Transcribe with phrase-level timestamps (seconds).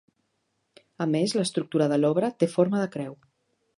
[1.05, 3.15] A més, l'estructura de l'obra té forma de creu.